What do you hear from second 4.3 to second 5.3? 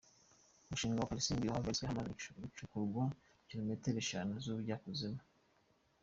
z’ubujyakuzimu.